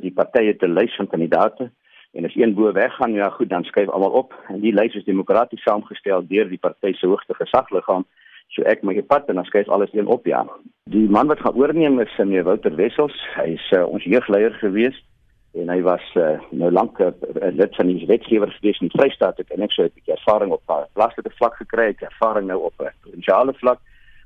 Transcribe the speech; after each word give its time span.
Die 0.00 0.12
party 0.12 0.44
het 0.46 0.62
'n 0.62 0.74
lys 0.74 0.96
van 0.96 1.06
kandidaate 1.06 1.70
en 2.12 2.24
as 2.24 2.34
een 2.34 2.54
bo 2.54 2.72
weggaan, 2.72 3.12
ja 3.12 3.30
goed, 3.30 3.48
dan 3.48 3.64
skuif 3.64 3.88
almal 3.88 4.10
op 4.10 4.34
en 4.48 4.60
die 4.60 4.72
lys 4.72 4.94
is 4.94 5.04
demokraties 5.04 5.62
saamgestel 5.62 6.26
deur 6.26 6.48
die 6.48 6.58
party 6.58 6.92
se 6.92 7.06
hoogste 7.06 7.34
gesagliggaam. 7.34 8.04
So 8.48 8.62
ek 8.62 8.82
my 8.82 9.02
pad 9.02 9.28
en 9.28 9.34
dan 9.34 9.44
skuif 9.44 9.68
alles 9.68 9.92
een 9.92 10.06
op 10.06 10.26
ja. 10.26 10.46
Die 10.84 11.08
man 11.08 11.26
wat 11.26 11.40
gaan 11.40 11.54
oorneem 11.54 12.00
is 12.00 12.16
meneer 12.16 12.44
Wouter 12.44 12.74
Wessels. 12.76 13.16
Hy 13.36 13.52
is 13.58 13.70
uh, 13.76 13.84
ons 13.84 14.04
jeugleier 14.04 14.54
gewees 14.62 14.96
en 15.52 15.68
hy 15.68 15.82
was 15.82 16.04
uh, 16.16 16.38
nou 16.50 16.70
lank 16.70 16.98
'n 17.00 17.12
uh, 17.12 17.52
lid 17.52 17.76
van 17.76 17.86
die 17.86 18.06
wetgewers 18.06 18.56
gewees 18.56 18.80
in 18.80 18.90
Vrystaat 18.90 19.38
en 19.38 19.62
ek 19.62 19.72
sou 19.72 19.84
'n 19.84 19.92
bietjie 19.94 20.16
ervaring 20.16 20.52
op 20.52 20.62
haar 20.66 20.88
plaaslike 20.92 21.30
vlak 21.36 21.56
gekry 21.56 21.86
het, 21.92 22.02
ervaring 22.02 22.46
nou 22.46 22.60
op 22.62 22.74
'n 22.80 22.92
provinsiale 23.02 23.54
vlak. 23.54 23.80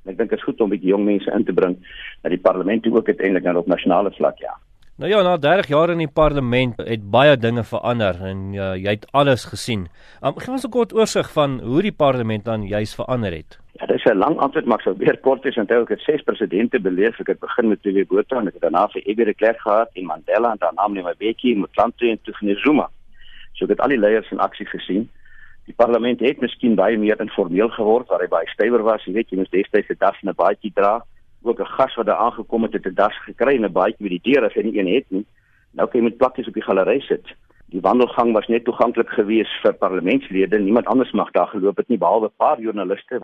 En 0.05 0.13
ek 0.13 0.19
dink 0.19 0.31
dit 0.31 0.39
is 0.39 0.45
goed 0.45 0.61
om 0.61 0.71
bietjie 0.71 0.95
jong 0.95 1.05
mense 1.05 1.31
in 1.31 1.45
te 1.45 1.53
bring 1.53 1.77
na 2.23 2.31
die 2.31 2.39
parlement 2.49 2.83
toe 2.83 2.97
ook 2.97 3.09
uiteindelik 3.09 3.45
nou 3.45 3.57
op 3.57 3.67
nasionale 3.67 4.11
vlak 4.11 4.39
ja. 4.39 4.55
Nou 4.97 5.09
ja, 5.11 5.23
na 5.23 5.37
30 5.37 5.69
jaar 5.73 5.91
in 5.91 6.03
die 6.03 6.11
parlement 6.13 6.77
het 6.85 7.05
baie 7.11 7.37
dinge 7.41 7.63
verander 7.65 8.19
en 8.29 8.41
uh, 8.53 8.75
jy 8.77 8.93
het 8.99 9.07
alles 9.17 9.47
gesien. 9.49 9.87
Um, 10.21 10.37
gee 10.37 10.53
ons 10.53 10.67
'n 10.69 10.71
kort 10.71 10.93
oorsig 10.93 11.31
van 11.33 11.61
hoe 11.61 11.83
die 11.83 11.95
parlement 11.97 12.45
dan 12.45 12.67
juis 12.69 12.93
verander 12.95 13.33
het. 13.33 13.57
Ja, 13.81 13.87
dit 13.87 13.97
is 13.97 14.05
'n 14.05 14.19
lang 14.19 14.37
antwoord, 14.37 14.67
maar 14.67 14.79
ek 14.79 14.85
sou 14.85 14.95
weer 14.99 15.19
kort 15.19 15.45
is 15.45 15.57
onthou 15.57 15.83
ek 15.83 15.89
het 15.89 16.01
ses 16.01 16.23
presidente 16.23 16.81
beleef. 16.81 17.21
Ek 17.21 17.27
het 17.27 17.41
begin 17.41 17.69
met 17.69 17.83
Tuli 17.83 18.05
Botha 18.05 18.37
en 18.37 18.47
ek 18.47 18.53
het 18.53 18.63
daarna 18.63 18.89
vir 18.89 19.03
F.W. 19.03 19.25
de 19.25 19.35
Klerk 19.35 19.61
gehad 19.61 19.89
en 19.95 20.05
Mandela 20.05 20.51
en 20.51 20.59
daarna 20.59 20.89
met 20.89 21.17
Mbeki, 21.17 21.57
Motlantu 21.57 22.11
en 22.11 22.19
Tufnir 22.23 22.59
Zuma. 22.59 22.91
So 23.53 23.65
ek 23.65 23.71
het 23.71 23.81
al 23.81 23.89
die 23.89 23.99
leiers 23.99 24.31
in 24.31 24.39
aksie 24.39 24.67
gesien. 24.67 25.09
Die 25.65 25.75
parlement 25.75 26.21
het 26.21 26.41
miskien 26.41 26.75
baie 26.75 26.99
meer 26.99 27.21
informeel 27.21 27.69
geword 27.69 28.09
waar 28.09 28.21
hy 28.21 28.29
baie 28.29 28.49
stywer 28.49 28.83
was. 28.83 29.05
Jy 29.05 29.13
weet, 29.13 29.31
jy 29.31 29.37
moes 29.39 29.51
destyds 29.51 29.89
'n 29.89 29.97
das 29.99 30.21
en 30.23 30.29
'n 30.29 30.35
baadjie 30.35 30.73
dra 30.75 31.03
ook 31.43 31.61
'n 31.61 31.75
gas 31.77 31.95
wat 31.95 32.07
daar 32.07 32.17
aangekom 32.27 32.63
het 32.63 32.73
het 32.73 32.87
'n 32.87 32.95
das 32.95 33.17
gekry 33.25 33.55
en 33.57 33.65
'n 33.65 33.73
baadjie 33.73 34.05
by 34.07 34.09
die 34.09 34.33
deur 34.33 34.45
as 34.45 34.55
hy 34.55 34.63
nie 34.63 34.79
een 34.79 34.95
het 34.95 35.11
nie. 35.11 35.27
Nou 35.73 35.89
kan 35.89 36.01
jy 36.01 36.05
met 36.05 36.17
plakkies 36.17 36.49
op 36.49 36.55
die 36.55 36.63
galery 36.63 37.01
sit. 37.01 37.25
Die 37.67 37.81
wandelgang 37.81 38.33
was 38.33 38.47
net 38.47 38.65
toeganklik 38.65 39.09
geweest 39.09 39.61
vir 39.63 39.73
parlementslede. 39.73 40.59
Niemand 40.59 40.87
anders 40.87 41.13
mag 41.13 41.31
daar 41.31 41.49
geloop 41.49 41.77
het 41.77 41.89
nie 41.89 41.99
behalwe 41.99 42.27
'n 42.27 42.37
paar 42.37 42.61
joernaliste. 42.61 43.21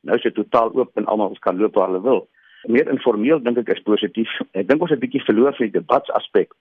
Nou 0.00 0.16
is 0.16 0.22
dit 0.22 0.34
totaal 0.34 0.74
oop 0.74 0.90
en 0.96 1.06
almal 1.06 1.36
kan 1.38 1.56
loop 1.56 1.74
waar 1.74 1.86
hulle 1.86 2.02
wil. 2.02 2.28
Meer 2.62 2.88
informeel 2.88 3.42
dink 3.42 3.58
ek 3.58 3.68
is 3.68 3.82
positief. 3.82 4.40
Ek 4.52 4.68
dink 4.68 4.80
ons 4.80 4.90
het 4.90 4.98
'n 4.98 5.06
bietjie 5.06 5.24
verloor 5.24 5.54
van 5.54 5.66
die 5.66 5.78
debatsaspek. 5.78 6.54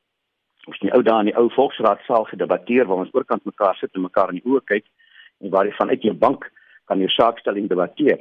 Ons 0.67 0.77
het 0.77 0.81
die 0.81 0.93
ou 0.93 1.01
dae 1.01 1.19
in 1.19 1.25
die 1.25 1.37
ou 1.37 1.49
volksraadsaal 1.49 2.23
gedebatteer 2.23 2.85
waar 2.85 2.97
ons 2.97 3.13
oorkant 3.13 3.45
mekaar 3.45 3.75
sit 3.75 3.89
en 3.93 4.01
mekaar 4.01 4.29
in 4.29 4.41
die 4.41 4.49
oë 4.49 4.61
kyk 4.65 4.85
en 5.41 5.49
waar 5.49 5.65
jy 5.65 5.71
vanuit 5.71 6.01
jou 6.01 6.13
bank 6.13 6.51
kan 6.85 6.99
jou 6.99 7.09
saakstelling 7.09 7.69
debatteer. 7.69 8.19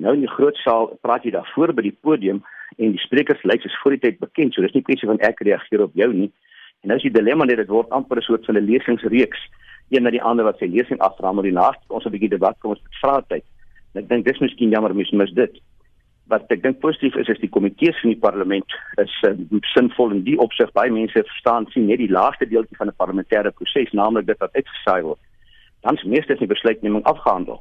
Nou 0.00 0.14
in 0.16 0.22
die 0.24 0.32
groot 0.32 0.56
saal 0.64 0.94
praat 1.04 1.26
jy 1.26 1.34
daar 1.34 1.48
voor 1.54 1.74
by 1.76 1.84
die 1.84 1.96
podium 2.06 2.38
en 2.78 2.94
die 2.94 3.02
sprekerslys 3.02 3.66
is 3.68 3.74
voor 3.82 3.96
die 3.96 4.04
tyd 4.06 4.20
bekend, 4.22 4.54
so 4.54 4.64
dis 4.64 4.72
nie 4.72 4.84
kwessie 4.86 5.08
van 5.10 5.20
ek 5.26 5.42
reageer 5.44 5.82
op 5.84 5.98
jou 5.98 6.08
nie. 6.14 6.30
En 6.80 6.92
nou 6.92 6.96
is 6.96 7.04
die 7.04 7.12
dilemma 7.12 7.44
net 7.44 7.60
dit 7.60 7.68
word 7.68 7.92
amper 7.92 8.16
'n 8.16 8.24
soort 8.24 8.46
van 8.48 8.56
'n 8.56 8.64
lesingsreeks, 8.64 9.42
een 9.90 10.02
na 10.02 10.10
die 10.10 10.22
ander 10.22 10.44
wat 10.44 10.58
sy 10.58 10.68
lesing 10.72 11.00
aframmel 11.00 11.44
die 11.44 11.52
laaste 11.52 11.84
ons 11.88 12.06
'n 12.06 12.12
bietjie 12.16 12.32
debat 12.32 12.56
kom 12.60 12.70
ons 12.70 12.82
met 12.82 13.00
vraatyd. 13.02 13.44
En 13.92 14.02
ek 14.02 14.08
dink 14.08 14.24
dis 14.24 14.40
miskien 14.40 14.70
jammer 14.70 14.94
mis 14.94 15.10
mis 15.10 15.32
dit. 15.32 15.60
Wat 16.28 16.50
ek 16.50 16.62
dink 16.62 16.80
positief 16.80 17.16
is 17.16 17.28
is 17.28 17.40
die 17.40 17.52
komitees 17.56 18.00
van 18.00 18.10
die 18.10 18.20
parlement 18.20 18.72
is 18.96 19.12
uh, 19.28 19.34
sinvol 19.74 20.12
in 20.12 20.24
die 20.24 20.38
opsig 20.38 20.72
baie 20.72 20.90
mense 20.90 21.24
verstaan 21.24 21.66
sien 21.66 21.86
net 21.86 21.98
die 21.98 22.08
laaste 22.08 22.46
deeltjie 22.46 22.76
van 22.76 22.88
'n 22.88 22.96
parlementêre 22.96 23.52
proses, 23.52 23.92
naamlik 23.92 24.26
dit 24.26 24.38
wat 24.38 24.54
uitgesaai 24.54 25.02
word. 25.02 25.20
Dan 25.82 25.96
is 25.96 26.04
meestal 26.04 26.36
die 26.36 26.46
besluitneming 26.46 27.04
afgehandel 27.04 27.60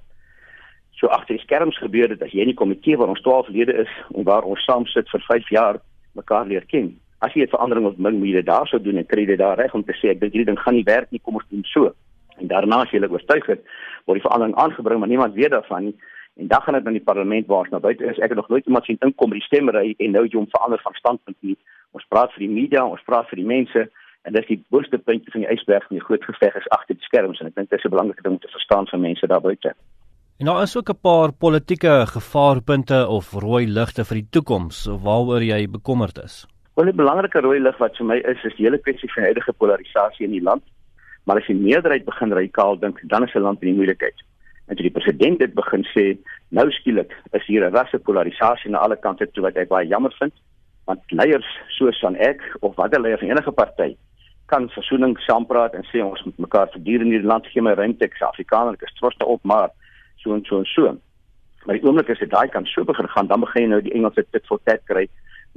so 1.00 1.08
agter 1.08 1.38
die 1.38 1.44
skerms 1.44 1.78
gebeur 1.80 2.11
dit 2.11 2.23
as 2.23 2.33
jy 2.36 2.44
in 2.44 2.52
die 2.52 2.59
komitee 2.61 2.97
waar 3.00 3.11
ons 3.14 3.22
12 3.23 3.52
lede 3.55 3.75
is 3.86 3.92
en 4.16 4.25
waar 4.28 4.44
ons 4.44 4.64
saam 4.67 4.86
sit 4.92 5.08
vir 5.14 5.23
5 5.28 5.50
jaar 5.55 5.80
mekaar 6.19 6.45
leer 6.50 6.66
ken. 6.67 6.92
As 7.19 7.33
jy 7.33 7.44
'n 7.44 7.55
verandering 7.55 7.86
wil 7.86 7.95
bring, 7.95 8.19
moet 8.19 8.28
jy 8.28 8.38
dit 8.42 8.45
daar 8.45 8.67
sou 8.67 8.80
doen 8.81 8.97
en 8.97 9.05
kry 9.05 9.25
dit 9.25 9.39
daar 9.39 9.58
reg 9.58 9.73
om 9.73 9.83
te 9.83 9.94
sê 9.94 10.11
ek 10.11 10.20
dink 10.20 10.33
hierdie 10.33 10.52
ding 10.52 10.59
gaan 10.59 10.75
nie 10.75 10.83
werk 10.83 11.11
nie, 11.11 11.20
kom 11.20 11.36
ons 11.36 11.50
doen 11.50 11.64
so. 11.64 11.94
En 12.39 12.47
daarna 12.47 12.81
as 12.83 12.92
jy 12.92 13.00
hulle 13.00 13.11
oortuig 13.11 13.45
het, 13.45 13.61
word 14.05 14.20
die 14.20 14.27
verandering 14.27 14.55
aangebring, 14.55 15.00
maar 15.00 15.08
niemand 15.08 15.33
weet 15.33 15.52
daarvan 15.52 15.83
nie. 15.83 15.95
En 16.39 16.47
dan 16.47 16.61
gaan 16.61 16.73
dit 16.73 16.86
in 16.88 16.93
die 16.93 17.04
parlement 17.11 17.48
waar 17.48 17.59
ons 17.59 17.70
nou 17.70 17.82
buite 17.82 18.05
is. 18.05 18.20
Ek 18.20 18.32
het 18.32 18.39
nog 18.39 18.49
nooit 18.49 18.65
iemand 18.65 18.86
sien 18.86 18.98
inkom 18.99 19.30
by 19.30 19.36
die 19.36 19.48
stemmery 19.48 19.95
en 19.98 20.11
nou 20.11 20.23
jy 20.23 20.38
hom 20.38 20.48
verander 20.49 20.80
van 20.80 20.93
standpunt 20.93 21.38
nie. 21.39 21.58
Ons 21.92 22.05
praat 22.08 22.32
vir 22.32 22.48
die 22.48 22.54
media, 22.54 22.86
ons 22.86 23.04
praat 23.04 23.27
vir 23.27 23.36
die 23.36 23.45
mense 23.45 23.89
en 24.23 24.33
dis 24.33 24.48
die 24.48 24.64
boonste 24.70 24.98
puntjie 24.98 25.32
van 25.32 25.42
die 25.42 25.52
ysberg 25.52 25.88
van 25.88 25.98
die 25.98 26.05
groot 26.05 26.23
geveg 26.23 26.55
is 26.55 26.70
agter 26.76 26.95
die 26.95 27.08
skerms 27.08 27.39
en 27.39 27.48
ek 27.48 27.55
dink 27.55 27.70
dit 27.70 27.80
is 27.80 27.86
'n 27.86 27.95
belangrike 27.95 28.23
ding 28.23 28.33
om 28.33 28.39
te 28.39 28.55
verstaan 28.55 28.88
vir 28.88 28.99
mense 28.99 29.27
daar 29.27 29.42
buite. 29.42 29.73
En 30.39 30.45
daar 30.45 30.61
is 30.61 30.77
ook 30.77 30.89
'n 30.89 31.00
paar 31.02 31.32
politieke 31.32 32.04
gevaarpunte 32.08 33.08
of 33.08 33.32
rooi 33.32 33.67
ligte 33.67 34.05
vir 34.05 34.17
die 34.17 34.27
toekoms 34.30 34.86
waaroor 34.86 35.44
jy 35.44 35.70
bekommerd 35.70 36.17
is. 36.23 36.48
Wel 36.76 36.86
'n 36.86 36.95
belangrike 36.95 37.39
rooi 37.39 37.60
lig 37.60 37.77
wat 37.77 37.98
vir 37.98 38.05
my 38.05 38.16
is 38.16 38.44
is 38.44 38.55
die 38.55 38.66
hele 38.66 38.77
kwessie 38.77 39.11
van 39.14 39.23
huidige 39.23 39.54
polarisasie 39.54 40.26
in 40.26 40.32
die 40.32 40.42
land. 40.42 40.64
Maar 41.23 41.38
as 41.38 41.48
die 41.48 41.55
meerderheid 41.55 42.05
begin 42.05 42.32
radikaal 42.32 42.80
dink, 42.80 43.00
dan 43.04 43.23
is 43.23 43.33
'n 43.33 43.39
land 43.39 43.61
in 43.61 43.67
die 43.67 43.76
moeilikheid. 43.76 44.16
En 44.67 44.76
as 44.76 44.82
die 44.82 44.92
president 44.92 45.39
dit 45.39 45.54
begin 45.54 45.83
sê, 45.83 46.17
nou 46.50 46.71
skielik 46.71 47.11
is 47.32 47.45
hier 47.45 47.66
'n 47.66 47.76
rasse 47.76 48.00
polarisasie 48.00 48.70
aan 48.70 48.82
alle 48.82 48.98
kante 48.98 49.32
toe 49.32 49.44
wat 49.44 49.58
ek 49.58 49.67
baie 49.67 49.88
jammer 49.88 50.16
vind, 50.20 50.33
want 50.86 51.00
leiers 51.08 51.60
soos 51.67 52.04
aan 52.04 52.16
ek 52.16 52.42
of 52.60 52.76
watter 52.76 53.02
leier 53.02 53.20
van 53.20 53.30
enige 53.30 53.52
party 53.52 53.98
kan 54.45 54.70
versoening 54.70 55.20
saampraat 55.20 55.73
en 55.73 55.83
sê 55.83 56.02
ons 56.04 56.23
moet 56.23 56.38
mekaar 56.38 56.70
verduur 56.71 57.02
in 57.02 57.11
hierdie 57.11 57.27
land 57.27 57.48
gee 57.48 57.61
my 57.61 57.73
ruimte 57.73 58.06
ek 58.06 58.14
is 58.14 58.21
Afrikaner 58.21 58.73
ek 58.73 58.82
is 58.82 58.94
trots 58.94 59.17
daarop 59.17 59.44
maar 59.44 59.70
so 60.24 60.36
en 60.36 60.46
so 60.46 60.60
en 60.60 60.66
so. 60.66 60.94
Maar 61.66 61.80
die 61.80 61.86
oomblik 61.86 62.10
as 62.10 62.22
dit 62.22 62.32
daai 62.32 62.48
kan 62.48 62.66
so 62.66 62.84
begin 62.88 63.08
gaan, 63.08 63.28
dan 63.28 63.44
begin 63.44 63.66
jy 63.66 63.70
nou 63.74 63.82
die 63.82 63.94
Engelse 63.98 64.26
tit 64.32 64.46
for 64.48 64.62
tat 64.64 64.86
kry. 64.86 65.08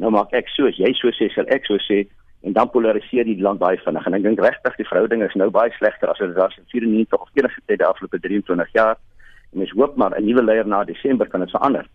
Nou 0.01 0.11
maak 0.11 0.33
ek 0.33 0.51
so, 0.55 0.67
as 0.67 0.79
jy 0.81 0.93
so 0.99 1.13
sê, 1.15 1.29
sal 1.35 1.49
ek 1.53 1.67
so 1.69 1.79
sê 1.87 2.05
en 2.43 2.57
dan 2.57 2.71
polariseer 2.71 3.25
die 3.29 3.39
land 3.39 3.61
baie 3.63 3.79
vinnig. 3.85 4.07
En 4.07 4.19
ek 4.19 4.25
dink 4.27 4.41
regtig 4.43 4.79
die 4.81 4.89
verhouding 4.89 5.23
is 5.23 5.35
nou 5.39 5.49
baie 5.55 5.71
slegter 5.79 6.11
as 6.11 6.19
dit 6.19 6.35
was 6.39 6.57
in 6.59 6.67
94 6.73 7.21
of 7.21 7.31
enige 7.39 7.61
tyd 7.67 7.79
die 7.79 7.87
afgelope 7.87 8.19
23 8.25 8.73
jaar. 8.75 8.99
En 9.53 9.63
mens 9.63 9.75
hoop 9.79 9.97
maar 9.97 10.17
'n 10.19 10.25
nuwe 10.27 10.43
leier 10.43 10.67
na 10.67 10.85
Desember 10.85 11.29
kan 11.29 11.41
dit 11.41 11.51
verander. 11.51 11.87